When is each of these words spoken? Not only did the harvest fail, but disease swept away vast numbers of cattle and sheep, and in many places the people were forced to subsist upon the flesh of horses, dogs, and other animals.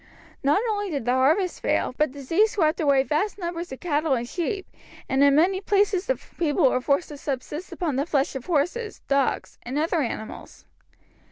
Not 0.41 0.61
only 0.67 0.89
did 0.89 1.05
the 1.05 1.11
harvest 1.13 1.59
fail, 1.61 1.93
but 1.95 2.09
disease 2.11 2.53
swept 2.53 2.79
away 2.79 3.03
vast 3.03 3.37
numbers 3.37 3.71
of 3.71 3.81
cattle 3.81 4.15
and 4.15 4.27
sheep, 4.27 4.65
and 5.07 5.23
in 5.23 5.35
many 5.35 5.61
places 5.61 6.07
the 6.07 6.15
people 6.39 6.71
were 6.71 6.81
forced 6.81 7.09
to 7.09 7.17
subsist 7.17 7.71
upon 7.71 7.97
the 7.97 8.07
flesh 8.07 8.33
of 8.35 8.47
horses, 8.47 9.01
dogs, 9.07 9.59
and 9.61 9.77
other 9.77 10.01
animals. 10.01 10.65